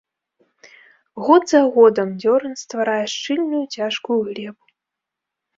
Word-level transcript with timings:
Год 1.27 1.43
за 1.53 1.61
годам 1.75 2.09
дзёран 2.23 2.53
стварае 2.63 3.05
шчыльную, 3.15 3.63
цяжкую 3.77 4.19
глебу. 4.31 4.65